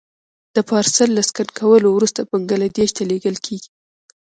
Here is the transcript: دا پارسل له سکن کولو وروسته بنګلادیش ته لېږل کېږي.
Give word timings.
دا 0.55 0.61
پارسل 0.69 1.09
له 1.17 1.21
سکن 1.29 1.47
کولو 1.59 1.87
وروسته 1.93 2.19
بنګلادیش 2.29 2.91
ته 2.97 3.03
لېږل 3.09 3.35
کېږي. 3.45 3.69